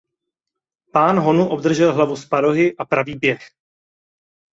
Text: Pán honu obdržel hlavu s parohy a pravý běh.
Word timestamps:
Pán 0.93 1.19
honu 1.19 1.49
obdržel 1.49 1.93
hlavu 1.93 2.15
s 2.15 2.25
parohy 2.25 2.73
a 2.77 2.85
pravý 2.85 3.15
běh. 3.15 3.47